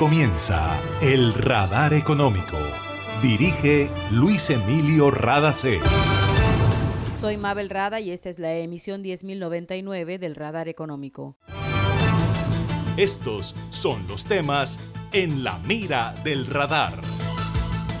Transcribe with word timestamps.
comienza 0.00 0.80
El 1.02 1.34
Radar 1.34 1.92
Económico. 1.92 2.56
Dirige 3.20 3.90
Luis 4.10 4.48
Emilio 4.48 5.10
Radacé. 5.10 5.78
Soy 7.20 7.36
Mabel 7.36 7.68
Rada 7.68 8.00
y 8.00 8.10
esta 8.10 8.30
es 8.30 8.38
la 8.38 8.54
emisión 8.54 9.04
10.099 9.04 10.18
del 10.18 10.36
Radar 10.36 10.68
Económico. 10.68 11.36
Estos 12.96 13.54
son 13.68 14.08
los 14.08 14.24
temas 14.24 14.80
en 15.12 15.44
la 15.44 15.58
mira 15.68 16.14
del 16.24 16.46
radar. 16.46 16.98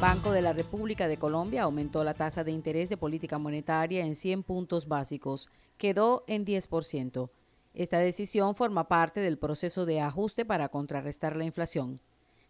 Banco 0.00 0.32
de 0.32 0.40
la 0.40 0.54
República 0.54 1.06
de 1.06 1.18
Colombia 1.18 1.64
aumentó 1.64 2.02
la 2.02 2.14
tasa 2.14 2.44
de 2.44 2.52
interés 2.52 2.88
de 2.88 2.96
política 2.96 3.36
monetaria 3.36 4.06
en 4.06 4.14
100 4.14 4.42
puntos 4.44 4.88
básicos. 4.88 5.50
Quedó 5.76 6.24
en 6.28 6.46
10%. 6.46 7.28
Esta 7.72 7.98
decisión 7.98 8.54
forma 8.54 8.88
parte 8.88 9.20
del 9.20 9.38
proceso 9.38 9.86
de 9.86 10.00
ajuste 10.00 10.44
para 10.44 10.68
contrarrestar 10.68 11.36
la 11.36 11.44
inflación. 11.44 12.00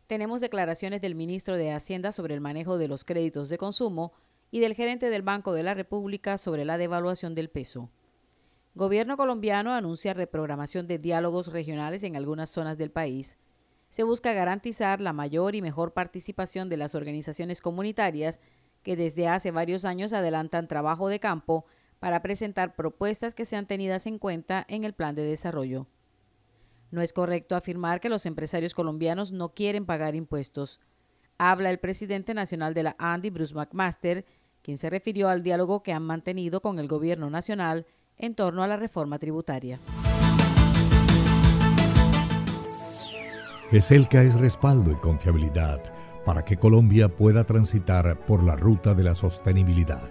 Tenemos 0.06 0.40
declaraciones 0.40 1.00
del 1.00 1.14
ministro 1.14 1.56
de 1.56 1.72
Hacienda 1.72 2.10
sobre 2.10 2.34
el 2.34 2.40
manejo 2.40 2.78
de 2.78 2.88
los 2.88 3.04
créditos 3.04 3.48
de 3.48 3.58
consumo 3.58 4.12
y 4.50 4.60
del 4.60 4.74
gerente 4.74 5.10
del 5.10 5.22
Banco 5.22 5.52
de 5.52 5.62
la 5.62 5.74
República 5.74 6.38
sobre 6.38 6.64
la 6.64 6.78
devaluación 6.78 7.34
del 7.34 7.50
peso. 7.50 7.90
Gobierno 8.74 9.16
colombiano 9.16 9.72
anuncia 9.72 10.14
reprogramación 10.14 10.86
de 10.86 10.98
diálogos 10.98 11.48
regionales 11.48 12.02
en 12.02 12.16
algunas 12.16 12.50
zonas 12.50 12.78
del 12.78 12.90
país. 12.90 13.36
Se 13.88 14.04
busca 14.04 14.32
garantizar 14.32 15.00
la 15.00 15.12
mayor 15.12 15.54
y 15.54 15.62
mejor 15.62 15.92
participación 15.92 16.68
de 16.68 16.76
las 16.76 16.94
organizaciones 16.94 17.60
comunitarias 17.60 18.40
que 18.82 18.96
desde 18.96 19.28
hace 19.28 19.50
varios 19.50 19.84
años 19.84 20.12
adelantan 20.12 20.68
trabajo 20.68 21.08
de 21.08 21.20
campo 21.20 21.66
para 22.00 22.22
presentar 22.22 22.74
propuestas 22.74 23.34
que 23.34 23.44
sean 23.44 23.66
tenidas 23.66 24.06
en 24.06 24.18
cuenta 24.18 24.64
en 24.68 24.84
el 24.84 24.94
plan 24.94 25.14
de 25.14 25.22
desarrollo. 25.22 25.86
No 26.90 27.02
es 27.02 27.12
correcto 27.12 27.54
afirmar 27.54 28.00
que 28.00 28.08
los 28.08 28.26
empresarios 28.26 28.74
colombianos 28.74 29.30
no 29.30 29.50
quieren 29.50 29.86
pagar 29.86 30.16
impuestos. 30.16 30.80
Habla 31.38 31.70
el 31.70 31.78
presidente 31.78 32.34
nacional 32.34 32.74
de 32.74 32.82
la 32.82 32.96
ANDI, 32.98 33.30
Bruce 33.30 33.54
McMaster, 33.54 34.26
quien 34.62 34.76
se 34.76 34.90
refirió 34.90 35.28
al 35.28 35.42
diálogo 35.42 35.82
que 35.82 35.92
han 35.92 36.02
mantenido 36.02 36.60
con 36.60 36.78
el 36.78 36.88
gobierno 36.88 37.30
nacional 37.30 37.86
en 38.16 38.34
torno 38.34 38.62
a 38.62 38.66
la 38.66 38.76
reforma 38.76 39.18
tributaria. 39.18 39.78
ESELCA 43.72 44.22
es 44.22 44.34
respaldo 44.34 44.90
y 44.90 44.96
confiabilidad 44.96 45.80
para 46.24 46.44
que 46.44 46.56
Colombia 46.56 47.08
pueda 47.08 47.44
transitar 47.44 48.26
por 48.26 48.42
la 48.42 48.56
ruta 48.56 48.94
de 48.94 49.04
la 49.04 49.14
sostenibilidad. 49.14 50.10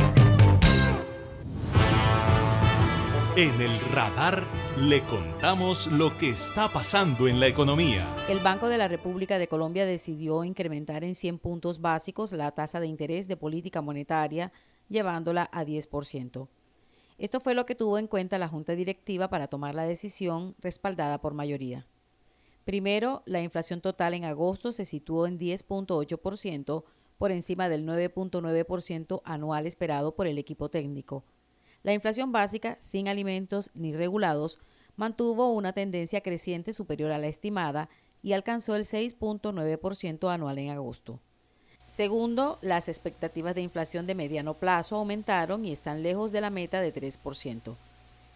En 3.37 3.61
el 3.61 3.79
radar 3.93 4.45
le 4.77 5.05
contamos 5.05 5.87
lo 5.87 6.17
que 6.17 6.31
está 6.31 6.67
pasando 6.67 7.29
en 7.29 7.39
la 7.39 7.47
economía. 7.47 8.05
El 8.27 8.39
Banco 8.39 8.67
de 8.67 8.77
la 8.77 8.89
República 8.89 9.39
de 9.39 9.47
Colombia 9.47 9.85
decidió 9.85 10.43
incrementar 10.43 11.05
en 11.05 11.15
100 11.15 11.39
puntos 11.39 11.79
básicos 11.79 12.33
la 12.33 12.51
tasa 12.51 12.81
de 12.81 12.87
interés 12.87 13.29
de 13.29 13.37
política 13.37 13.81
monetaria, 13.81 14.51
llevándola 14.89 15.49
a 15.53 15.63
10%. 15.63 16.49
Esto 17.17 17.39
fue 17.39 17.53
lo 17.53 17.65
que 17.65 17.73
tuvo 17.73 17.97
en 17.97 18.07
cuenta 18.07 18.37
la 18.37 18.49
Junta 18.49 18.75
Directiva 18.75 19.29
para 19.29 19.47
tomar 19.47 19.75
la 19.75 19.83
decisión 19.83 20.53
respaldada 20.59 21.21
por 21.21 21.33
mayoría. 21.33 21.87
Primero, 22.65 23.23
la 23.25 23.39
inflación 23.39 23.79
total 23.79 24.13
en 24.13 24.25
agosto 24.25 24.73
se 24.73 24.83
situó 24.83 25.25
en 25.25 25.39
10.8%, 25.39 26.83
por 27.17 27.31
encima 27.31 27.69
del 27.69 27.87
9.9% 27.87 29.21
anual 29.23 29.67
esperado 29.67 30.15
por 30.15 30.27
el 30.27 30.37
equipo 30.37 30.67
técnico. 30.69 31.23
La 31.83 31.93
inflación 31.93 32.31
básica, 32.31 32.77
sin 32.79 33.07
alimentos 33.07 33.71
ni 33.73 33.93
regulados, 33.93 34.59
mantuvo 34.95 35.51
una 35.51 35.73
tendencia 35.73 36.21
creciente 36.21 36.73
superior 36.73 37.11
a 37.11 37.17
la 37.17 37.27
estimada 37.27 37.89
y 38.21 38.33
alcanzó 38.33 38.75
el 38.75 38.85
6.9% 38.85 40.31
anual 40.31 40.57
en 40.59 40.69
agosto. 40.69 41.19
Segundo, 41.87 42.57
las 42.61 42.87
expectativas 42.87 43.55
de 43.55 43.61
inflación 43.61 44.05
de 44.05 44.15
mediano 44.15 44.53
plazo 44.53 44.95
aumentaron 44.95 45.65
y 45.65 45.71
están 45.71 46.03
lejos 46.03 46.31
de 46.31 46.41
la 46.41 46.49
meta 46.49 46.79
de 46.79 46.93
3%. 46.93 47.75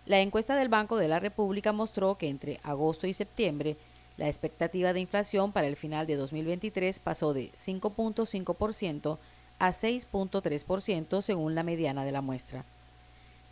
La 0.05 0.19
encuesta 0.19 0.55
del 0.55 0.69
Banco 0.69 0.97
de 0.97 1.07
la 1.07 1.19
República 1.19 1.71
mostró 1.71 2.15
que 2.15 2.27
entre 2.27 2.59
agosto 2.63 3.07
y 3.07 3.13
septiembre 3.13 3.77
la 4.17 4.27
expectativa 4.27 4.93
de 4.93 4.99
inflación 4.99 5.51
para 5.51 5.67
el 5.67 5.75
final 5.75 6.05
de 6.07 6.15
2023 6.15 6.99
pasó 6.99 7.33
de 7.33 7.51
5.5% 7.51 9.17
a 9.59 9.69
6.3% 9.69 11.21
según 11.21 11.55
la 11.55 11.63
mediana 11.63 12.05
de 12.05 12.11
la 12.11 12.21
muestra. 12.21 12.65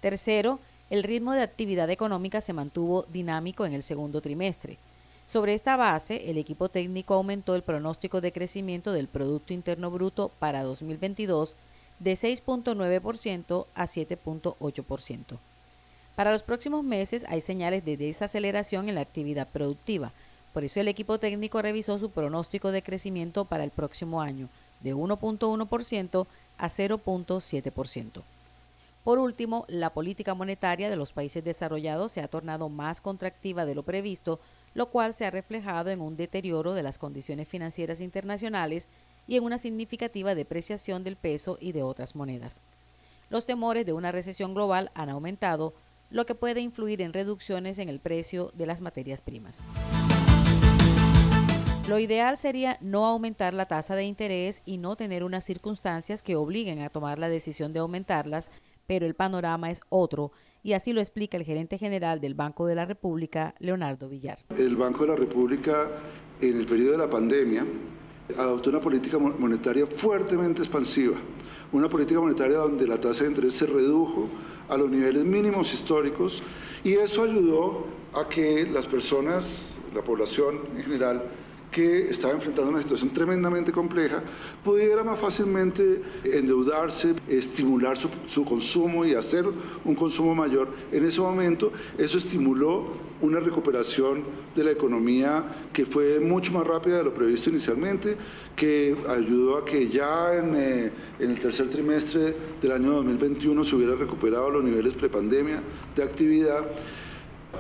Tercero, 0.04 0.60
el 0.90 1.02
ritmo 1.02 1.32
de 1.32 1.44
actividad 1.44 1.90
económica 1.90 2.42
se 2.42 2.52
mantuvo 2.52 3.04
dinámico 3.04 3.66
en 3.66 3.72
el 3.72 3.84
segundo 3.84 4.20
trimestre. 4.20 4.78
Sobre 5.28 5.54
esta 5.54 5.78
base, 5.78 6.30
el 6.30 6.38
equipo 6.38 6.68
técnico 6.68 7.14
aumentó 7.14 7.56
el 7.56 7.62
pronóstico 7.62 8.20
de 8.20 8.34
crecimiento 8.34 8.92
del 8.92 9.08
Producto 9.08 9.54
Interno 9.54 9.90
Bruto 9.92 10.30
para 10.40 10.64
2022 10.64 11.56
de 12.00 12.14
6.9% 12.16 13.66
a 13.74 13.86
7.8%. 13.86 15.38
Para 16.18 16.34
los 16.34 16.44
próximos 16.44 16.84
meses 16.84 17.26
hay 17.30 17.40
señales 17.40 17.86
de 17.86 17.96
desaceleración 17.96 18.90
en 18.90 18.96
la 18.96 19.02
actividad 19.02 19.48
productiva, 19.48 20.12
por 20.52 20.66
eso 20.66 20.82
el 20.82 20.90
equipo 20.90 21.18
técnico 21.18 21.62
revisó 21.62 21.98
su 21.98 22.12
pronóstico 22.12 22.74
de 22.74 22.84
crecimiento 22.84 23.46
para 23.46 23.64
el 23.64 23.72
próximo 23.72 24.22
año 24.22 24.50
de 24.82 24.94
1.1% 24.94 26.28
a 26.58 26.68
0.7%. 26.68 28.24
Por 29.04 29.20
último, 29.20 29.66
la 29.68 29.94
política 29.94 30.34
monetaria 30.34 30.90
de 30.90 30.96
los 30.96 31.12
países 31.12 31.44
desarrollados 31.44 32.14
se 32.14 32.22
ha 32.22 32.30
tornado 32.30 32.70
más 32.70 33.02
contractiva 33.02 33.66
de 33.66 33.76
lo 33.76 33.84
previsto, 33.84 34.40
lo 34.74 34.90
cual 34.90 35.14
se 35.14 35.26
ha 35.26 35.32
reflejado 35.32 35.90
en 35.90 36.00
un 36.00 36.16
deterioro 36.16 36.74
de 36.74 36.84
las 36.84 36.98
condiciones 36.98 37.50
financieras 37.50 38.00
internacionales 38.00 38.88
y 39.28 39.36
en 39.36 39.44
una 39.44 39.58
significativa 39.58 40.36
depreciación 40.36 41.04
del 41.04 41.18
peso 41.18 41.58
y 41.60 41.74
de 41.74 41.84
otras 41.84 42.16
monedas. 42.16 42.62
Los 43.30 43.46
temores 43.46 43.86
de 43.86 43.92
una 43.92 44.14
recesión 44.14 44.54
global 44.54 44.90
han 44.94 45.10
aumentado, 45.10 45.74
lo 46.10 46.26
que 46.26 46.36
puede 46.36 46.62
influir 46.62 47.02
en 47.02 47.12
reducciones 47.12 47.80
en 47.80 47.90
el 47.90 48.00
precio 48.00 48.52
de 48.54 48.68
las 48.68 48.80
materias 48.80 49.22
primas. 49.22 49.72
Lo 51.90 52.00
ideal 52.00 52.38
sería 52.38 52.78
no 52.80 53.06
aumentar 53.06 53.54
la 53.54 53.66
tasa 53.66 53.96
de 53.96 54.06
interés 54.06 54.62
y 54.66 54.78
no 54.78 54.96
tener 54.96 55.26
unas 55.26 55.44
circunstancias 55.44 56.24
que 56.24 56.38
obliguen 56.38 56.82
a 56.82 56.90
tomar 56.90 57.20
la 57.20 57.28
decisión 57.28 57.74
de 57.74 57.80
aumentarlas 57.80 58.50
pero 58.88 59.06
el 59.06 59.16
panorama 59.16 59.72
es 59.72 59.82
otro 59.90 60.32
y 60.64 60.74
así 60.74 60.94
lo 60.94 61.02
explica 61.02 61.38
el 61.38 61.44
gerente 61.44 61.78
general 61.78 62.22
del 62.22 62.36
Banco 62.36 62.66
de 62.66 62.76
la 62.76 62.86
República, 62.86 63.54
Leonardo 63.60 64.10
Villar. 64.10 64.40
El 64.58 64.76
Banco 64.76 65.02
de 65.02 65.10
la 65.10 65.16
República 65.16 65.90
en 66.40 66.58
el 66.58 66.66
periodo 66.66 66.94
de 66.94 66.98
la 67.00 67.10
pandemia 67.10 67.66
adoptó 68.38 68.70
una 68.70 68.80
política 68.80 69.20
monetaria 69.20 69.86
fuertemente 69.86 70.62
expansiva, 70.62 71.18
una 71.72 71.90
política 71.90 72.20
monetaria 72.20 72.58
donde 72.58 72.88
la 72.88 73.00
tasa 73.00 73.24
de 73.24 73.30
interés 73.30 73.54
se 73.54 73.66
redujo 73.66 74.30
a 74.70 74.78
los 74.78 74.90
niveles 74.90 75.24
mínimos 75.26 75.74
históricos 75.74 76.42
y 76.84 76.94
eso 76.94 77.24
ayudó 77.24 77.86
a 78.14 78.30
que 78.30 78.66
las 78.68 78.88
personas, 78.88 79.78
la 79.94 80.02
población 80.02 80.60
en 80.76 80.84
general, 80.84 81.24
que 81.74 82.10
estaba 82.10 82.34
enfrentando 82.34 82.70
una 82.70 82.82
situación 82.82 83.10
tremendamente 83.10 83.74
compleja, 83.74 84.24
pudiera 84.64 85.04
más 85.04 85.20
fácilmente 85.20 86.02
endeudarse, 86.24 87.16
estimular 87.28 87.98
su, 87.98 88.46
consumo 88.46 89.06
y 89.06 89.16
hacer 89.16 89.44
un 89.84 89.96
consumo 89.96 90.34
mayor. 90.34 90.70
En 90.92 91.04
ese 91.04 91.20
momento 91.20 91.74
eso 91.98 92.18
estimuló 92.18 93.14
una 93.22 93.40
recuperación 93.40 94.24
de 94.56 94.64
la 94.64 94.72
economía 94.72 95.44
que 95.74 95.86
fue 95.86 96.20
mucho 96.20 96.52
más 96.54 96.68
rápida 96.68 96.98
de 96.98 97.04
lo 97.04 97.14
previsto 97.14 97.50
inicialmente, 97.50 98.16
que 98.56 98.96
ayudó 99.10 99.58
a 99.58 99.66
que 99.66 99.90
ya 99.90 100.36
en, 100.36 100.56
eh, 100.56 100.92
en, 101.20 101.32
el 101.32 101.40
tercer 101.40 101.70
trimestre 101.70 102.36
del 102.62 102.72
año 102.72 102.92
2021 102.92 103.64
se 103.64 103.76
hubiera 103.76 103.96
recuperado 103.96 104.52
los 104.52 104.64
niveles 104.64 104.94
prepandemia 104.94 105.62
de 105.96 106.04
actividad. 106.04 106.70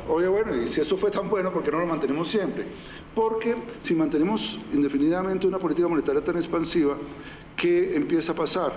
Oye, 0.08 0.28
bueno, 0.28 0.56
y 0.56 0.68
si 0.68 0.82
eso 0.82 0.98
fue 0.98 1.12
tan 1.12 1.30
bueno, 1.30 1.52
¿por 1.52 1.64
qué 1.64 1.72
no 1.72 1.80
lo 1.80 1.86
mantenemos 1.86 2.28
siempre? 2.28 2.66
Porque 3.16 3.56
si 3.80 3.96
mantenemos 3.96 4.60
indefinidamente 4.74 5.48
una 5.48 5.60
política 5.60 5.88
monetaria 5.88 6.24
tan 6.24 6.36
expansiva, 6.36 6.98
¿qué 7.56 7.96
empieza 7.96 8.34
a 8.34 8.36
pasar? 8.36 8.74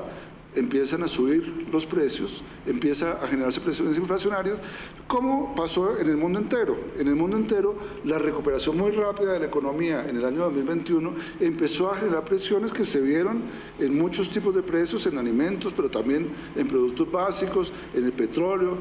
empiezan 0.56 1.02
a 1.02 1.08
subir 1.08 1.68
los 1.70 1.86
precios, 1.86 2.42
empieza 2.66 3.22
a 3.22 3.28
generarse 3.28 3.60
presiones 3.60 3.96
inflacionarias, 3.98 4.60
como 5.06 5.54
pasó 5.54 5.98
en 5.98 6.08
el 6.08 6.16
mundo 6.16 6.38
entero. 6.38 6.76
En 6.98 7.08
el 7.08 7.14
mundo 7.14 7.36
entero, 7.36 7.76
la 8.04 8.18
recuperación 8.18 8.76
muy 8.76 8.90
rápida 8.90 9.32
de 9.34 9.40
la 9.40 9.46
economía 9.46 10.06
en 10.08 10.16
el 10.16 10.24
año 10.24 10.40
2021 10.44 11.14
empezó 11.40 11.92
a 11.92 11.96
generar 11.96 12.24
presiones 12.24 12.72
que 12.72 12.84
se 12.84 13.00
vieron 13.00 13.42
en 13.78 13.96
muchos 13.96 14.30
tipos 14.30 14.54
de 14.54 14.62
precios, 14.62 15.06
en 15.06 15.18
alimentos, 15.18 15.72
pero 15.76 15.90
también 15.90 16.28
en 16.56 16.66
productos 16.66 17.10
básicos, 17.10 17.72
en 17.94 18.04
el 18.04 18.12
petróleo, 18.12 18.78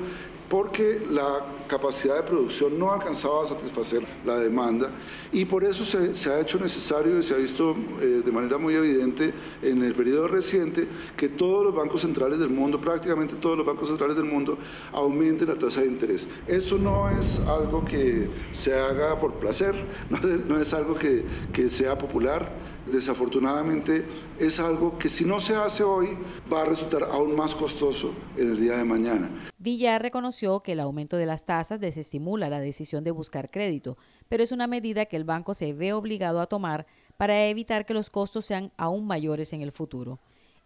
porque 0.50 1.01
la 1.09 1.44
capacidad 1.68 2.18
de 2.18 2.24
producción 2.24 2.77
no 2.77 2.92
alcanzaba 2.92 3.44
a 3.44 3.47
satisfacer 3.47 4.06
la 4.25 4.38
demanda 4.38 4.92
y 5.31 5.45
por 5.45 5.63
eso 5.63 5.83
se, 5.83 6.30
ha 6.30 6.39
hecho 6.39 6.59
necesario 6.59 7.19
y 7.19 7.24
se 7.24 7.33
ha 7.33 7.38
visto 7.38 7.75
eh, 8.01 8.21
de 8.24 8.31
manera 8.31 8.57
muy 8.57 8.75
evidente 8.75 9.33
en 9.62 9.83
el 9.83 9.94
periodo 9.94 10.27
reciente 10.27 10.88
que 11.18 11.30
todos 11.30 11.65
los 11.65 11.75
bancos 11.75 12.01
centrales 12.01 12.39
del 12.39 12.50
mundo, 12.50 12.80
prácticamente 12.80 13.36
todos 13.36 13.57
los 13.57 13.65
bancos 13.65 13.88
centrales 13.88 14.15
del 14.15 14.25
mundo, 14.25 14.57
aumenten 14.94 15.47
la 15.47 15.56
tasa 15.56 15.81
de 15.81 15.88
interés. 15.88 16.27
Eso 16.47 16.77
no 16.77 17.09
es 17.09 17.39
algo 17.39 17.83
que 17.83 18.30
se 18.51 18.74
haga 18.74 19.18
por 19.19 19.33
placer, 19.33 19.75
no, 20.47 20.59
es 20.59 20.74
algo 20.74 20.95
que, 20.95 21.25
que 21.51 21.68
sea 21.68 21.97
popular 21.97 22.75
desafortunadamente 22.92 24.06
es 24.40 24.60
algo 24.60 24.98
que 24.98 25.10
si 25.10 25.26
no 25.26 25.40
se 25.40 25.56
hace 25.56 25.84
hoy 25.84 26.18
va 26.52 26.62
a 26.62 26.66
resultar 26.66 27.04
aún 27.04 27.36
más 27.36 27.56
costoso 27.56 28.14
en 28.38 28.52
el 28.52 28.60
día 28.60 28.78
de 28.78 28.84
mañana. 28.84 29.30
Villar 29.58 30.02
reconoció 30.02 30.62
que 30.62 30.74
el 30.74 30.80
aumento 30.80 31.18
de 31.18 31.26
las 31.26 31.46
tasas 31.46 31.80
desestimula 31.80 32.50
la 32.50 32.60
decisión 32.60 33.04
de 33.04 33.12
buscar 33.12 33.50
crédito, 33.50 33.98
pero 34.30 34.44
es 34.44 34.52
una 34.52 34.68
medida 34.68 35.06
que 35.06 35.18
el 35.18 35.24
banco 35.24 35.54
se 35.54 35.74
ve 35.74 35.94
obligado 35.94 36.40
a 36.42 36.48
tomar 36.48 36.86
para 37.18 37.46
evitar 37.46 37.86
que 37.86 37.94
los 37.94 38.10
costos 38.10 38.46
sean 38.46 38.72
aún 38.78 39.08
mayores 39.08 39.54
en 39.54 39.62
el 39.62 39.72
futuro. 39.72 40.20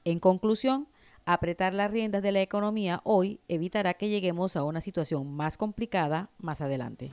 En 0.04 0.20
conclusión, 0.20 0.88
apretar 1.26 1.74
las 1.74 1.92
riendas 1.92 2.24
de 2.24 2.32
la 2.32 2.42
economía 2.42 3.02
hoy 3.04 3.40
evitará 3.48 3.94
que 3.94 4.10
lleguemos 4.10 4.56
a 4.56 4.64
una 4.64 4.82
situación 4.82 5.32
más 5.32 5.58
complicada 5.58 6.30
más 6.40 6.62
adelante. 6.62 7.12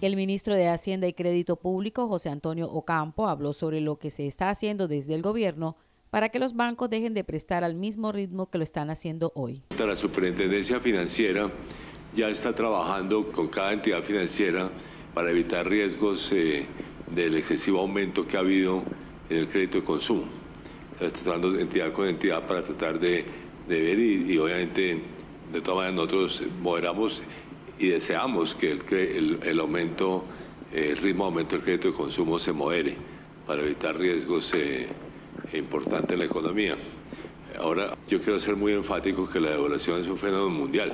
El 0.00 0.16
ministro 0.16 0.54
de 0.54 0.66
Hacienda 0.66 1.06
y 1.08 1.12
Crédito 1.12 1.56
Público, 1.56 2.08
José 2.08 2.30
Antonio 2.30 2.70
Ocampo, 2.70 3.28
habló 3.28 3.52
sobre 3.52 3.82
lo 3.82 3.98
que 3.98 4.08
se 4.08 4.26
está 4.26 4.48
haciendo 4.48 4.88
desde 4.88 5.14
el 5.14 5.20
gobierno 5.20 5.76
para 6.08 6.30
que 6.30 6.38
los 6.38 6.56
bancos 6.56 6.88
dejen 6.88 7.12
de 7.12 7.22
prestar 7.22 7.64
al 7.64 7.74
mismo 7.74 8.10
ritmo 8.10 8.48
que 8.48 8.56
lo 8.56 8.64
están 8.64 8.88
haciendo 8.88 9.30
hoy. 9.34 9.62
La 9.78 9.94
Superintendencia 9.94 10.80
Financiera 10.80 11.52
ya 12.14 12.30
está 12.30 12.54
trabajando 12.54 13.30
con 13.30 13.48
cada 13.48 13.74
entidad 13.74 14.02
financiera 14.02 14.70
para 15.12 15.32
evitar 15.32 15.68
riesgos 15.68 16.32
eh, 16.32 16.66
del 17.14 17.34
excesivo 17.34 17.80
aumento 17.80 18.26
que 18.26 18.38
ha 18.38 18.40
habido 18.40 18.82
en 19.28 19.36
el 19.36 19.48
crédito 19.48 19.80
de 19.80 19.84
consumo. 19.84 20.24
Está 20.98 21.20
trabajando 21.20 21.60
entidad 21.60 21.92
con 21.92 22.08
entidad 22.08 22.46
para 22.46 22.62
tratar 22.64 22.98
de, 22.98 23.26
ver 23.68 23.98
y, 23.98 24.32
y, 24.32 24.38
obviamente 24.38 25.02
de 25.52 25.60
todas 25.60 25.76
maneras 25.76 25.94
nosotros 25.94 26.42
moderamos 26.62 27.22
y 27.80 27.88
deseamos 27.88 28.54
que 28.54 28.72
el, 28.72 29.38
el, 29.42 29.58
aumento, 29.58 30.24
el 30.70 30.98
ritmo 30.98 31.24
de 31.24 31.28
aumento 31.30 31.56
del 31.56 31.64
crédito 31.64 31.88
de 31.88 31.94
consumo 31.94 32.38
se 32.38 32.52
modere 32.52 32.94
para 33.46 33.62
evitar 33.62 33.96
riesgos 33.96 34.52
eh, 34.54 34.86
importantes 35.54 36.12
en 36.12 36.18
la 36.18 36.26
economía. 36.26 36.76
Ahora, 37.58 37.96
yo 38.06 38.20
quiero 38.20 38.38
ser 38.38 38.54
muy 38.54 38.74
enfático 38.74 39.28
que 39.28 39.40
la 39.40 39.50
devaluación 39.52 40.02
es 40.02 40.08
un 40.08 40.18
fenómeno 40.18 40.50
mundial. 40.50 40.92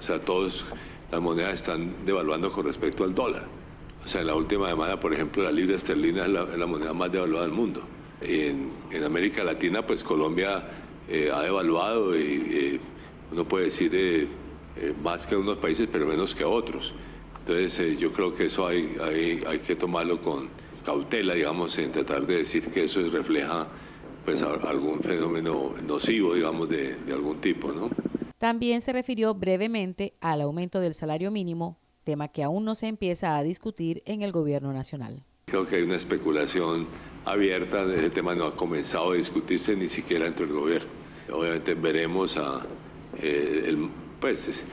O 0.00 0.02
sea, 0.02 0.18
todas 0.20 0.64
las 1.10 1.20
monedas 1.20 1.52
están 1.52 2.06
devaluando 2.06 2.50
con 2.50 2.64
respecto 2.64 3.04
al 3.04 3.14
dólar. 3.14 3.44
O 4.02 4.08
sea, 4.08 4.22
en 4.22 4.28
la 4.28 4.34
última 4.34 4.68
semana, 4.68 4.98
por 4.98 5.12
ejemplo, 5.12 5.42
la 5.42 5.52
libra 5.52 5.76
esterlina 5.76 6.24
es 6.24 6.58
la, 6.58 6.66
moneda 6.66 6.94
más 6.94 7.12
devaluada 7.12 7.44
del 7.44 7.54
mundo. 7.54 7.82
En, 8.22 8.70
en 8.90 9.04
América 9.04 9.44
Latina, 9.44 9.86
pues 9.86 10.02
Colombia 10.02 10.66
eh, 11.10 11.30
ha 11.32 11.42
devaluado 11.42 12.16
y 12.16 12.46
eh, 12.50 12.80
uno 13.30 13.44
puede 13.44 13.66
decir 13.66 14.28
eh, 14.76 14.94
más 15.02 15.26
que 15.26 15.36
unos 15.36 15.58
países, 15.58 15.88
pero 15.90 16.06
menos 16.06 16.34
que 16.34 16.44
otros. 16.44 16.94
Entonces 17.40 17.78
eh, 17.80 17.96
yo 17.96 18.12
creo 18.12 18.34
que 18.34 18.46
eso 18.46 18.66
hay, 18.66 18.96
hay, 19.00 19.42
hay, 19.46 19.58
que 19.58 19.74
tomarlo 19.74 20.20
con 20.20 20.48
cautela, 20.84 21.34
digamos, 21.34 21.76
en 21.78 21.92
tratar 21.92 22.26
de 22.26 22.38
decir 22.38 22.70
que 22.70 22.84
eso 22.84 23.00
refleja 23.10 23.66
pues 24.24 24.42
algún 24.42 25.00
fenómeno 25.00 25.74
nocivo, 25.86 26.34
digamos, 26.34 26.68
de, 26.68 26.94
de 26.94 27.12
algún 27.12 27.40
tipo, 27.40 27.72
¿no? 27.72 27.90
También 28.38 28.80
se 28.80 28.92
refirió 28.92 29.34
brevemente 29.34 30.14
al 30.20 30.40
aumento 30.40 30.80
del 30.80 30.94
salario 30.94 31.30
mínimo, 31.30 31.78
tema 32.04 32.28
que 32.28 32.42
aún 32.42 32.64
no 32.64 32.74
se 32.74 32.88
empieza 32.88 33.36
a 33.36 33.42
discutir 33.42 34.02
en 34.06 34.22
el 34.22 34.32
gobierno 34.32 34.72
nacional. 34.72 35.22
Creo 35.46 35.66
que 35.66 35.76
hay 35.76 35.82
una 35.82 35.96
especulación 35.96 36.86
abierta, 37.24 37.82
ese 37.82 38.10
tema 38.10 38.34
no 38.34 38.46
ha 38.46 38.56
comenzado 38.56 39.12
a 39.12 39.14
discutirse 39.14 39.76
ni 39.76 39.88
siquiera 39.88 40.24
dentro 40.24 40.46
del 40.46 40.54
gobierno. 40.54 40.88
Obviamente 41.32 41.74
veremos 41.74 42.36
a, 42.36 42.62
eh, 43.20 43.64
el, 43.66 43.88
pues 44.22 44.64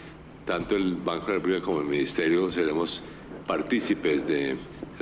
tanto 0.45 0.75
el 0.75 0.95
Banco 0.95 1.25
de 1.25 1.31
la 1.31 1.37
República 1.39 1.61
como 1.61 1.81
el 1.81 1.87
Ministerio 1.87 2.51
seremos 2.51 3.03
partícipes 3.47 4.25
de, 4.25 4.55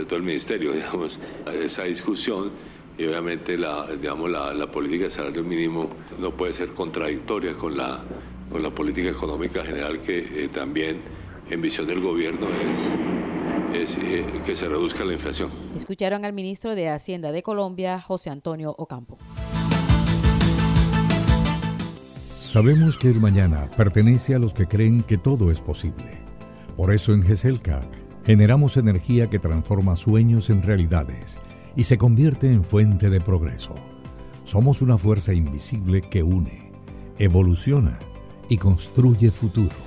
todo 0.08 0.16
el 0.16 0.24
Ministerio, 0.24 0.72
digamos, 0.74 1.20
de 1.46 1.66
esa 1.66 1.84
discusión 1.84 2.52
y 2.98 3.06
obviamente 3.06 3.58
la, 3.58 3.86
digamos, 3.86 4.32
la, 4.32 4.72
política 4.72 5.04
de 5.04 5.12
salario 5.12 5.44
mínimo 5.44 5.90
no 6.18 6.32
puede 6.32 6.54
ser 6.54 6.70
contradictoria 6.70 7.54
con 7.54 7.78
la, 7.78 8.02
con 8.50 8.64
la 8.64 8.72
política 8.72 9.10
económica 9.10 9.64
general 9.64 10.00
que 10.00 10.46
eh, 10.46 10.48
también 10.48 11.02
en 11.50 11.62
visión 11.62 11.86
del 11.86 12.00
gobierno 12.00 12.48
es, 13.74 13.96
es 13.96 13.98
eh, 14.04 14.26
que 14.46 14.56
se 14.56 14.70
reduzca 14.70 15.04
la 15.04 15.14
inflación. 15.14 15.52
Escucharon 15.76 16.24
al 16.24 16.32
ministro 16.32 16.74
de 16.74 16.90
Hacienda 16.90 17.34
de 17.34 17.44
Colombia, 17.44 18.00
José 18.00 18.30
Antonio 18.30 18.74
Ocampo. 18.78 19.18
Sabemos 22.48 22.98
que 22.98 23.10
el 23.10 23.20
mañana 23.20 23.70
pertenece 23.76 24.34
a 24.34 24.40
los 24.40 24.54
que 24.54 24.68
creen 24.68 25.04
que 25.04 25.18
todo 25.18 25.52
es 25.52 25.60
posible. 25.60 26.24
Por 26.78 26.94
eso 26.94 27.12
en 27.12 27.22
GESELCA 27.22 27.82
generamos 28.26 28.78
energía 28.78 29.30
que 29.30 29.38
transforma 29.38 29.98
sueños 29.98 30.50
en 30.50 30.64
realidades 30.64 31.42
y 31.76 31.84
se 31.84 31.98
convierte 31.98 32.50
en 32.50 32.64
fuente 32.64 33.10
de 33.10 33.20
progreso. 33.20 33.76
Somos 34.46 34.82
una 34.82 34.98
fuerza 34.98 35.34
invisible 35.34 36.04
que 36.10 36.24
une, 36.24 36.72
evoluciona 37.18 38.00
y 38.48 38.56
construye 38.56 39.30
futuro. 39.30 39.87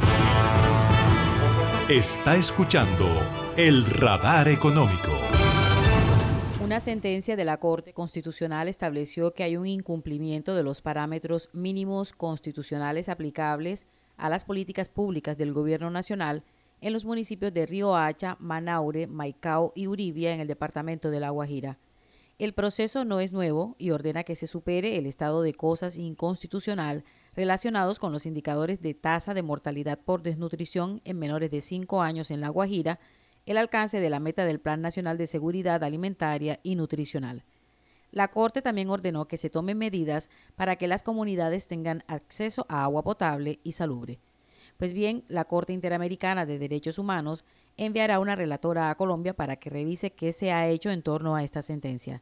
Está 1.89 2.37
escuchando 2.37 3.05
el 3.57 3.85
radar 3.85 4.47
económico. 4.47 5.11
Una 6.63 6.79
sentencia 6.79 7.35
de 7.35 7.43
la 7.43 7.57
Corte 7.57 7.91
Constitucional 7.91 8.69
estableció 8.69 9.33
que 9.33 9.43
hay 9.43 9.57
un 9.57 9.67
incumplimiento 9.67 10.55
de 10.55 10.63
los 10.63 10.81
parámetros 10.81 11.49
mínimos 11.51 12.13
constitucionales 12.13 13.09
aplicables 13.09 13.87
a 14.15 14.29
las 14.29 14.45
políticas 14.45 14.87
públicas 14.87 15.37
del 15.37 15.51
Gobierno 15.51 15.89
Nacional 15.89 16.45
en 16.79 16.93
los 16.93 17.03
municipios 17.03 17.53
de 17.53 17.65
Río 17.65 17.97
Hacha, 17.97 18.37
Manaure, 18.39 19.07
Maicao 19.07 19.73
y 19.75 19.87
Uribia 19.87 20.33
en 20.33 20.39
el 20.39 20.47
departamento 20.47 21.11
de 21.11 21.19
La 21.19 21.29
Guajira. 21.31 21.77
El 22.39 22.53
proceso 22.53 23.03
no 23.03 23.19
es 23.19 23.33
nuevo 23.33 23.75
y 23.77 23.91
ordena 23.91 24.23
que 24.23 24.35
se 24.35 24.47
supere 24.47 24.97
el 24.97 25.05
estado 25.05 25.41
de 25.41 25.53
cosas 25.53 25.97
inconstitucional 25.97 27.03
relacionados 27.35 27.99
con 27.99 28.11
los 28.11 28.25
indicadores 28.25 28.81
de 28.81 28.93
tasa 28.93 29.33
de 29.33 29.43
mortalidad 29.43 29.99
por 29.99 30.21
desnutrición 30.21 31.01
en 31.05 31.19
menores 31.19 31.51
de 31.51 31.61
5 31.61 32.01
años 32.01 32.31
en 32.31 32.41
La 32.41 32.49
Guajira, 32.49 32.99
el 33.45 33.57
alcance 33.57 33.99
de 33.99 34.09
la 34.09 34.19
meta 34.19 34.45
del 34.45 34.59
Plan 34.59 34.81
Nacional 34.81 35.17
de 35.17 35.27
Seguridad 35.27 35.83
Alimentaria 35.83 36.59
y 36.63 36.75
Nutricional. 36.75 37.43
La 38.11 38.27
Corte 38.27 38.61
también 38.61 38.89
ordenó 38.89 39.27
que 39.27 39.37
se 39.37 39.49
tomen 39.49 39.77
medidas 39.77 40.29
para 40.55 40.75
que 40.75 40.87
las 40.87 41.01
comunidades 41.01 41.67
tengan 41.67 42.03
acceso 42.07 42.65
a 42.67 42.83
agua 42.83 43.03
potable 43.03 43.59
y 43.63 43.71
salubre. 43.71 44.19
Pues 44.77 44.93
bien, 44.93 45.23
la 45.27 45.45
Corte 45.45 45.73
Interamericana 45.73 46.45
de 46.45 46.59
Derechos 46.59 46.97
Humanos 46.97 47.45
enviará 47.77 48.19
una 48.19 48.35
relatora 48.35 48.89
a 48.89 48.95
Colombia 48.95 49.33
para 49.33 49.55
que 49.55 49.69
revise 49.69 50.11
qué 50.11 50.33
se 50.33 50.51
ha 50.51 50.67
hecho 50.67 50.89
en 50.89 51.03
torno 51.03 51.35
a 51.35 51.43
esta 51.43 51.61
sentencia. 51.61 52.21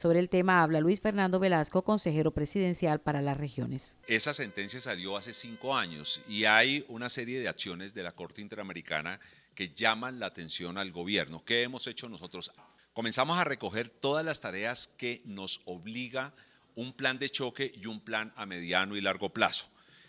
Sobre 0.00 0.18
el 0.18 0.30
tema 0.30 0.62
habla 0.62 0.80
Luis 0.80 1.02
Fernando 1.02 1.38
Velasco, 1.38 1.84
consejero 1.84 2.30
presidencial 2.30 3.02
para 3.02 3.20
las 3.20 3.36
regiones. 3.36 3.98
Esa 4.06 4.32
sentencia 4.32 4.80
salió 4.80 5.14
hace 5.14 5.34
cinco 5.34 5.76
años 5.76 6.22
y 6.26 6.46
hay 6.46 6.86
una 6.88 7.10
serie 7.10 7.38
de 7.38 7.48
acciones 7.48 7.92
de 7.92 8.02
la 8.02 8.12
Corte 8.12 8.40
Interamericana 8.40 9.20
que 9.54 9.74
llaman 9.74 10.18
la 10.18 10.24
atención 10.24 10.78
al 10.78 10.90
gobierno. 10.90 11.44
¿Qué 11.44 11.64
hemos 11.64 11.86
hecho 11.86 12.08
nosotros? 12.08 12.50
comenzamos 12.94 13.38
a 13.38 13.44
recoger 13.44 13.90
todas 13.90 14.24
las 14.24 14.40
tareas 14.40 14.88
que 14.96 15.20
nos 15.26 15.60
obliga 15.66 16.32
un 16.76 16.94
plan 16.94 17.18
de 17.18 17.28
choque 17.28 17.70
y 17.74 17.84
un 17.84 18.00
plan 18.00 18.32
a 18.36 18.46
mediano 18.46 18.96
y 18.96 19.02
largo 19.02 19.28
plazo. 19.34 19.66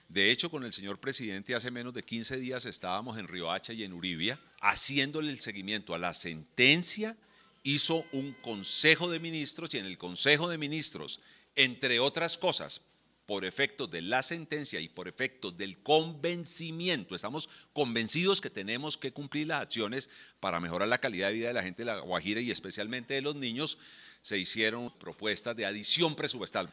De 0.07 0.31
hecho, 0.31 0.49
con 0.49 0.63
el 0.63 0.71
señor 0.71 1.01
presidente 1.01 1.53
hace 1.53 1.69
menos 1.69 1.93
de 1.93 2.03
15 2.03 2.37
días 2.37 2.63
estábamos 2.63 3.17
en 3.17 3.27
Riohacha 3.27 3.73
y 3.73 3.83
en 3.83 3.91
Uribia 3.91 4.39
haciéndole 4.61 5.31
el 5.31 5.41
seguimiento 5.41 5.93
a 5.93 5.99
la 5.99 6.13
sentencia. 6.13 7.17
Hizo 7.63 8.05
un 8.11 8.33
consejo 8.33 9.09
de 9.09 9.19
ministros 9.19 9.73
y 9.73 9.77
en 9.77 9.85
el 9.85 9.97
consejo 9.97 10.49
de 10.49 10.57
ministros, 10.57 11.19
entre 11.55 11.99
otras 11.99 12.37
cosas, 12.37 12.81
por 13.25 13.45
efecto 13.45 13.87
de 13.87 14.01
la 14.01 14.23
sentencia 14.23 14.79
y 14.79 14.89
por 14.89 15.07
efecto 15.07 15.51
del 15.51 15.81
convencimiento, 15.81 17.15
estamos 17.15 17.47
convencidos 17.71 18.41
que 18.41 18.49
tenemos 18.49 18.97
que 18.97 19.13
cumplir 19.13 19.47
las 19.47 19.61
acciones 19.61 20.09
para 20.39 20.59
mejorar 20.59 20.87
la 20.87 20.97
calidad 20.97 21.27
de 21.27 21.35
vida 21.35 21.47
de 21.47 21.53
la 21.53 21.63
gente 21.63 21.83
de 21.83 21.85
la 21.85 21.99
Guajira 21.99 22.41
y 22.41 22.51
especialmente 22.51 23.13
de 23.13 23.21
los 23.21 23.35
niños, 23.35 23.77
se 24.21 24.37
hicieron 24.37 24.91
propuestas 24.99 25.55
de 25.55 25.65
adición 25.65 26.15
presupuestal. 26.15 26.69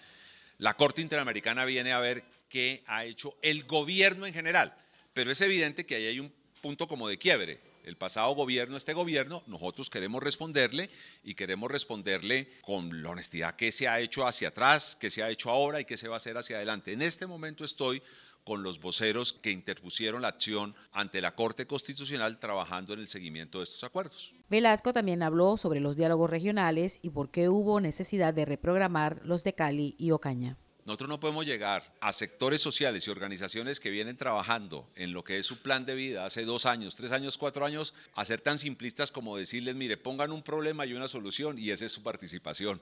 La 0.59 0.75
Corte 0.75 1.01
Interamericana 1.01 1.65
viene 1.65 1.93
a 1.93 2.01
ver 2.01 2.25
qué 2.49 2.83
ha 2.87 3.05
hecho 3.05 3.37
el 3.43 3.65
gobierno 3.65 4.27
en 4.27 4.35
general, 4.35 4.77
pero 5.15 5.31
es 5.31 5.41
evidente 5.41 5.87
que 5.87 5.95
ahí 5.95 6.07
hay 6.07 6.21
un 6.21 6.33
punto 6.61 6.89
como 6.89 7.09
de 7.09 7.19
quiebre 7.19 7.61
el 7.89 7.97
pasado 7.97 8.35
gobierno, 8.35 8.77
este 8.77 8.93
gobierno, 8.93 9.43
nosotros 9.47 9.89
queremos 9.89 10.23
responderle 10.23 10.91
y 11.25 11.35
queremos 11.35 11.71
responderle 11.71 12.49
con 12.61 13.03
la 13.03 13.11
honestidad 13.11 13.57
que 13.57 13.73
se 13.73 13.89
ha 13.89 13.99
hecho 13.99 14.27
hacia 14.27 14.49
atrás, 14.49 14.95
que 14.95 15.11
se 15.11 15.23
ha 15.23 15.31
hecho 15.31 15.51
ahora 15.51 15.81
y 15.81 15.87
que 15.87 15.97
se 15.97 16.07
va 16.07 16.15
a 16.15 16.19
hacer 16.19 16.37
hacia 16.37 16.57
adelante. 16.57 16.93
En 16.93 17.01
este 17.01 17.27
momento 17.27 17.65
estoy 17.65 18.03
con 18.45 18.63
los 18.63 18.81
voceros 18.81 19.33
que 19.33 19.51
interpusieron 19.51 20.23
la 20.23 20.29
acción 20.29 20.75
ante 20.93 21.21
la 21.21 21.35
Corte 21.35 21.67
Constitucional 21.67 22.39
trabajando 22.39 22.93
en 22.93 23.01
el 23.01 23.09
seguimiento 23.09 23.59
de 23.59 23.65
estos 23.65 23.85
acuerdos. 23.85 24.35
Velasco 24.49 24.93
también 24.93 25.23
habló 25.23 25.57
sobre 25.57 25.81
los 25.81 25.97
diálogos 25.97 26.31
regionales 26.31 26.99
y 27.03 27.11
por 27.11 27.31
qué 27.31 27.49
hubo 27.49 27.81
necesidad 27.81 28.35
de 28.35 28.45
reprogramar 28.45 29.21
los 29.25 29.45
de 29.45 29.55
Cali 29.55 29.95
y 29.99 30.11
Ocaña. 30.11 30.57
Nosotros 30.89 31.11
no 31.11 31.21
podemos 31.21 31.45
llegar 31.45 31.85
a 32.01 32.15
sectores 32.15 32.63
sociales 32.63 33.07
y 33.07 33.11
organizaciones 33.11 33.79
que 33.79 33.91
vienen 33.91 34.17
trabajando 34.17 34.91
en 34.97 35.13
lo 35.13 35.23
que 35.23 35.39
es 35.39 35.45
su 35.45 35.59
plan 35.59 35.85
de 35.85 35.95
vida 35.95 36.25
hace 36.25 36.47
dos 36.47 36.65
años, 36.65 36.97
tres 36.97 37.13
años, 37.13 37.37
cuatro 37.37 37.67
años, 37.67 37.93
a 38.15 38.25
ser 38.25 38.41
tan 38.41 38.59
simplistas 38.59 39.13
como 39.13 39.37
decirles, 39.37 39.75
mire, 39.75 39.99
pongan 39.99 40.33
un 40.33 40.43
problema 40.43 40.87
y 40.87 40.95
una 40.95 41.07
solución 41.07 41.59
y 41.59 41.73
esa 41.73 41.85
es 41.85 41.93
su 41.93 42.03
participación. 42.03 42.81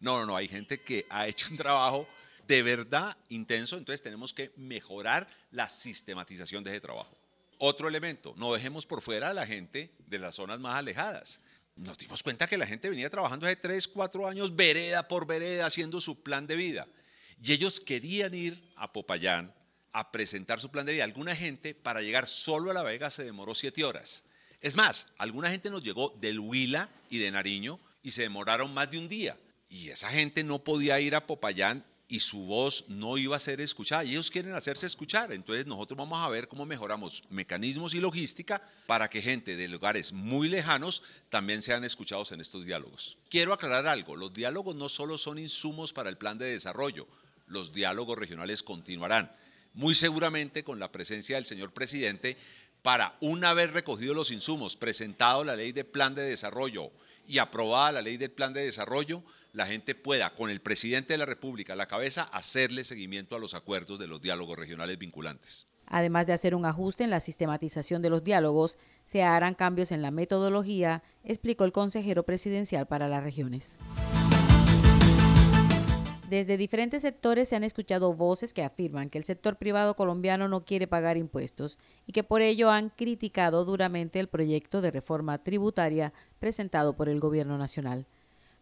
No, 0.00 0.18
no, 0.20 0.24
no, 0.24 0.34
hay 0.34 0.48
gente 0.48 0.80
que 0.80 1.04
ha 1.10 1.28
hecho 1.28 1.48
un 1.50 1.58
trabajo 1.58 2.08
de 2.48 2.62
verdad 2.62 3.18
intenso, 3.28 3.76
entonces 3.76 4.00
tenemos 4.00 4.32
que 4.32 4.50
mejorar 4.56 5.28
la 5.50 5.68
sistematización 5.68 6.64
de 6.64 6.70
ese 6.70 6.80
trabajo. 6.80 7.14
Otro 7.58 7.86
elemento, 7.86 8.32
no 8.38 8.54
dejemos 8.54 8.86
por 8.86 9.02
fuera 9.02 9.28
a 9.28 9.34
la 9.34 9.46
gente 9.46 9.90
de 10.06 10.18
las 10.18 10.36
zonas 10.36 10.58
más 10.58 10.76
alejadas. 10.76 11.38
Nos 11.76 11.98
dimos 11.98 12.22
cuenta 12.22 12.46
que 12.46 12.56
la 12.56 12.66
gente 12.66 12.88
venía 12.88 13.10
trabajando 13.10 13.44
hace 13.44 13.56
tres, 13.56 13.86
cuatro 13.86 14.26
años, 14.26 14.56
vereda 14.56 15.06
por 15.06 15.26
vereda, 15.26 15.66
haciendo 15.66 16.00
su 16.00 16.22
plan 16.22 16.46
de 16.46 16.56
vida. 16.56 16.86
Y 17.42 17.52
ellos 17.52 17.80
querían 17.80 18.34
ir 18.34 18.72
a 18.76 18.92
Popayán 18.92 19.54
a 19.92 20.10
presentar 20.10 20.60
su 20.60 20.70
plan 20.70 20.86
de 20.86 20.92
vida. 20.92 21.04
Alguna 21.04 21.36
gente 21.36 21.74
para 21.74 22.02
llegar 22.02 22.26
solo 22.26 22.70
a 22.70 22.74
La 22.74 22.82
Vega 22.82 23.10
se 23.10 23.24
demoró 23.24 23.54
siete 23.54 23.84
horas. 23.84 24.24
Es 24.60 24.76
más, 24.76 25.08
alguna 25.18 25.50
gente 25.50 25.70
nos 25.70 25.82
llegó 25.82 26.16
del 26.20 26.40
Huila 26.40 26.88
y 27.10 27.18
de 27.18 27.30
Nariño 27.30 27.80
y 28.02 28.12
se 28.12 28.22
demoraron 28.22 28.72
más 28.72 28.90
de 28.90 28.98
un 28.98 29.08
día. 29.08 29.36
Y 29.68 29.88
esa 29.88 30.08
gente 30.08 30.44
no 30.44 30.62
podía 30.62 31.00
ir 31.00 31.14
a 31.14 31.26
Popayán 31.26 31.84
y 32.08 32.20
su 32.20 32.40
voz 32.40 32.84
no 32.88 33.16
iba 33.16 33.36
a 33.36 33.40
ser 33.40 33.60
escuchada. 33.60 34.04
Y 34.04 34.10
ellos 34.10 34.30
quieren 34.30 34.52
hacerse 34.52 34.86
escuchar. 34.86 35.32
Entonces 35.32 35.66
nosotros 35.66 35.96
vamos 35.96 36.24
a 36.24 36.28
ver 36.28 36.46
cómo 36.46 36.66
mejoramos 36.66 37.22
mecanismos 37.30 37.94
y 37.94 38.00
logística 38.00 38.62
para 38.86 39.08
que 39.08 39.22
gente 39.22 39.56
de 39.56 39.66
lugares 39.66 40.12
muy 40.12 40.48
lejanos 40.48 41.02
también 41.30 41.62
sean 41.62 41.84
escuchados 41.84 42.30
en 42.32 42.40
estos 42.40 42.64
diálogos. 42.66 43.16
Quiero 43.30 43.52
aclarar 43.52 43.86
algo. 43.86 44.14
Los 44.14 44.32
diálogos 44.32 44.76
no 44.76 44.88
solo 44.88 45.16
son 45.16 45.38
insumos 45.38 45.92
para 45.92 46.10
el 46.10 46.18
plan 46.18 46.38
de 46.38 46.46
desarrollo 46.46 47.08
los 47.52 47.72
diálogos 47.72 48.18
regionales 48.18 48.62
continuarán, 48.62 49.30
muy 49.74 49.94
seguramente 49.94 50.64
con 50.64 50.78
la 50.78 50.90
presencia 50.90 51.36
del 51.36 51.44
señor 51.44 51.72
presidente 51.72 52.36
para, 52.82 53.16
una 53.20 53.54
vez 53.54 53.72
recogido 53.72 54.14
los 54.14 54.30
insumos, 54.30 54.76
presentado 54.76 55.44
la 55.44 55.54
ley 55.54 55.72
de 55.72 55.84
plan 55.84 56.14
de 56.14 56.22
desarrollo 56.22 56.90
y 57.26 57.38
aprobada 57.38 57.92
la 57.92 58.02
ley 58.02 58.16
del 58.16 58.32
plan 58.32 58.52
de 58.52 58.64
desarrollo, 58.64 59.22
la 59.52 59.66
gente 59.66 59.94
pueda, 59.94 60.34
con 60.34 60.50
el 60.50 60.60
presidente 60.60 61.12
de 61.12 61.18
la 61.18 61.26
República 61.26 61.74
a 61.74 61.76
la 61.76 61.86
cabeza, 61.86 62.22
hacerle 62.24 62.84
seguimiento 62.84 63.36
a 63.36 63.38
los 63.38 63.54
acuerdos 63.54 63.98
de 63.98 64.08
los 64.08 64.20
diálogos 64.20 64.58
regionales 64.58 64.98
vinculantes. 64.98 65.66
Además 65.86 66.26
de 66.26 66.32
hacer 66.32 66.54
un 66.54 66.64
ajuste 66.64 67.04
en 67.04 67.10
la 67.10 67.20
sistematización 67.20 68.02
de 68.02 68.10
los 68.10 68.24
diálogos, 68.24 68.78
se 69.04 69.22
harán 69.22 69.54
cambios 69.54 69.92
en 69.92 70.00
la 70.00 70.10
metodología, 70.10 71.02
explicó 71.22 71.64
el 71.64 71.72
consejero 71.72 72.24
presidencial 72.24 72.86
para 72.86 73.08
las 73.08 73.22
regiones. 73.22 73.78
Desde 76.32 76.56
diferentes 76.56 77.02
sectores 77.02 77.50
se 77.50 77.56
han 77.56 77.62
escuchado 77.62 78.14
voces 78.14 78.54
que 78.54 78.62
afirman 78.62 79.10
que 79.10 79.18
el 79.18 79.24
sector 79.24 79.56
privado 79.56 79.94
colombiano 79.94 80.48
no 80.48 80.64
quiere 80.64 80.86
pagar 80.86 81.18
impuestos 81.18 81.78
y 82.06 82.12
que 82.12 82.24
por 82.24 82.40
ello 82.40 82.70
han 82.70 82.88
criticado 82.88 83.66
duramente 83.66 84.18
el 84.18 84.28
proyecto 84.28 84.80
de 84.80 84.90
reforma 84.90 85.42
tributaria 85.42 86.14
presentado 86.38 86.96
por 86.96 87.10
el 87.10 87.20
Gobierno 87.20 87.58
Nacional. 87.58 88.06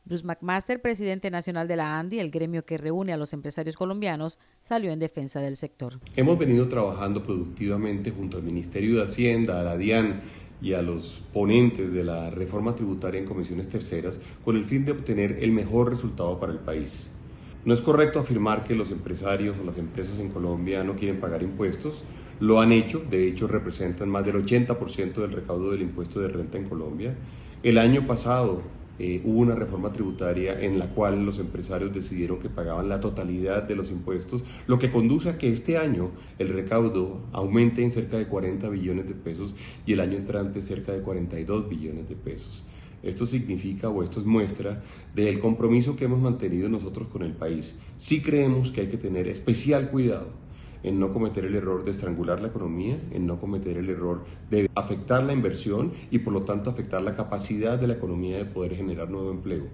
Bruce 0.05 0.27
McMaster, 0.27 0.83
presidente 0.83 1.31
nacional 1.31 1.69
de 1.69 1.77
la 1.77 1.97
ANDI, 1.97 2.19
el 2.19 2.33
gremio 2.33 2.65
que 2.65 2.77
reúne 2.77 3.13
a 3.13 3.17
los 3.17 3.33
empresarios 3.33 3.77
colombianos, 3.77 4.41
salió 4.63 4.91
en 4.91 4.99
defensa 4.99 5.39
del 5.39 5.55
sector. 5.55 6.01
Hemos 6.17 6.37
venido 6.41 6.67
trabajando 6.67 7.23
productivamente 7.23 8.11
junto 8.11 8.39
al 8.39 8.43
Ministerio 8.43 8.97
de 8.97 9.05
Hacienda, 9.05 9.61
a 9.61 9.63
la 9.63 9.77
DIAN 9.77 10.23
y 10.61 10.73
a 10.73 10.83
los 10.83 11.23
ponentes 11.33 11.93
de 11.93 12.03
la 12.03 12.31
reforma 12.31 12.75
tributaria 12.75 13.21
en 13.21 13.27
comisiones 13.27 13.69
terceras 13.69 14.19
con 14.45 14.57
el 14.57 14.65
fin 14.65 14.85
de 14.85 14.91
obtener 14.91 15.39
el 15.41 15.53
mejor 15.53 15.91
resultado 15.91 16.41
para 16.41 16.51
el 16.51 16.59
país. 16.59 17.07
No 17.63 17.75
es 17.75 17.83
correcto 17.83 18.21
afirmar 18.21 18.65
que 18.65 18.75
los 18.75 18.91
empresarios 18.91 19.59
o 19.59 19.65
las 19.65 19.77
empresas 19.77 20.19
en 20.19 20.31
Colombia 20.31 20.83
no 20.83 20.97
quieren 20.97 21.21
pagar 21.21 21.43
impuestos. 21.43 22.05
Lo 22.41 22.59
han 22.59 22.73
hecho, 22.73 23.03
de 23.11 23.29
hecho 23.29 23.49
representan 23.49 24.09
más 24.09 24.25
del 24.25 24.37
80% 24.37 25.13
del 25.13 25.33
recaudo 25.33 25.71
del 25.73 25.83
impuesto 25.83 26.21
de 26.21 26.29
renta 26.29 26.57
en 26.57 26.71
Colombia. 26.71 27.15
El 27.63 27.77
año 27.77 28.07
pasado 28.07 28.63
eh, 28.99 29.21
hubo 29.25 29.41
una 29.41 29.55
reforma 29.55 29.93
tributaria 29.93 30.59
en 30.59 30.79
la 30.79 30.87
cual 30.87 31.27
los 31.27 31.39
empresarios 31.39 31.93
decidieron 31.93 32.39
que 32.39 32.49
pagaban 32.49 32.89
la 32.89 33.01
totalidad 33.01 33.63
de 33.63 33.77
los 33.77 33.91
impuestos, 33.91 34.43
lo 34.67 34.79
que 34.79 34.91
conduce 34.91 35.29
a 35.29 35.37
que 35.37 35.51
este 35.51 35.77
año 35.77 36.13
el 36.39 36.49
recaudo 36.49 37.21
aumente 37.33 37.83
en 37.83 37.91
cerca 37.91 38.17
de 38.17 38.27
40 38.27 38.71
billones 38.71 39.07
de 39.07 39.15
pesos 39.15 39.55
y 39.85 39.93
el 39.93 40.01
año 40.01 40.17
entrante 40.17 40.63
cerca 40.63 40.93
de 40.93 41.03
42 41.03 41.69
billones 41.69 42.09
de 42.09 42.17
pesos. 42.17 42.63
Esto 43.03 43.27
significa 43.27 43.89
o 43.89 44.03
esto 44.03 44.21
es 44.21 44.27
muestra 44.27 44.83
del 45.15 45.39
compromiso 45.39 45.97
que 45.97 46.05
hemos 46.05 46.21
mantenido 46.21 46.69
nosotros 46.69 47.09
con 47.09 47.23
el 47.23 47.33
país. 47.33 47.75
Sí 47.99 48.21
creemos 48.21 48.71
que 48.71 48.83
hay 48.83 48.89
que 48.89 48.99
tener 48.99 49.29
especial 49.29 49.91
cuidado 49.91 50.29
en 50.83 50.99
no 50.99 51.13
cometer 51.13 51.45
el 51.45 51.55
error 51.55 51.85
de 51.85 51.91
estrangular 51.91 52.41
la 52.41 52.49
economía, 52.49 52.99
en 53.13 53.27
no 53.27 53.39
cometer 53.39 53.77
el 53.77 53.91
error 53.91 54.25
de 54.51 54.71
afectar 54.75 55.23
la 55.23 55.33
inversión 55.33 55.93
y 56.11 56.21
por 56.21 56.33
lo 56.33 56.41
tanto 56.41 56.71
afectar 56.71 57.03
la 57.03 57.15
capacidad 57.15 57.79
de 57.79 57.87
la 57.87 57.95
economía 57.95 58.39
de 58.39 58.47
poder 58.47 58.75
generar 58.75 59.11
nuevo 59.11 59.31
empleo. 59.31 59.65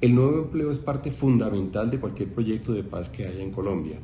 El 0.00 0.14
nuevo 0.14 0.42
empleo 0.42 0.70
es 0.70 0.78
parte 0.78 1.10
fundamental 1.10 1.90
de 1.90 2.00
cualquier 2.00 2.28
proyecto 2.28 2.72
de 2.72 2.84
paz 2.84 3.08
que 3.08 3.26
haya 3.26 3.42
en 3.42 3.50
Colombia 3.50 3.98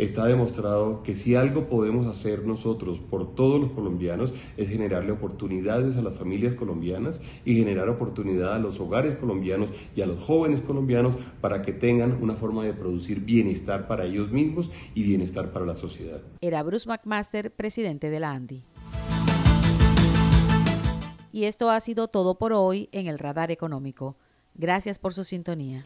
está 0.00 0.26
demostrado 0.26 1.02
que 1.02 1.14
si 1.14 1.34
algo 1.34 1.68
podemos 1.68 2.06
hacer 2.06 2.44
nosotros 2.46 2.98
por 2.98 3.34
todos 3.34 3.60
los 3.60 3.70
colombianos 3.72 4.32
es 4.56 4.68
generarle 4.68 5.12
oportunidades 5.12 5.96
a 5.96 6.02
las 6.02 6.14
familias 6.14 6.54
colombianas 6.54 7.20
y 7.44 7.56
generar 7.56 7.88
oportunidad 7.88 8.54
a 8.54 8.58
los 8.58 8.80
hogares 8.80 9.16
colombianos 9.16 9.68
y 9.94 10.00
a 10.00 10.06
los 10.06 10.22
jóvenes 10.24 10.60
colombianos 10.60 11.14
para 11.40 11.62
que 11.62 11.72
tengan 11.72 12.18
una 12.22 12.34
forma 12.34 12.64
de 12.64 12.72
producir 12.72 13.20
bienestar 13.20 13.86
para 13.86 14.06
ellos 14.06 14.30
mismos 14.30 14.70
y 14.94 15.02
bienestar 15.02 15.52
para 15.52 15.66
la 15.66 15.74
sociedad. 15.74 16.20
Era 16.40 16.62
Bruce 16.62 16.88
McMaster, 16.88 17.52
presidente 17.52 18.10
de 18.10 18.20
la 18.20 18.30
ANDI. 18.30 18.64
Y 21.32 21.44
esto 21.44 21.70
ha 21.70 21.78
sido 21.80 22.08
todo 22.08 22.38
por 22.38 22.52
hoy 22.52 22.88
en 22.92 23.06
el 23.06 23.18
Radar 23.18 23.50
Económico. 23.50 24.16
Gracias 24.54 24.98
por 24.98 25.14
su 25.14 25.24
sintonía. 25.24 25.84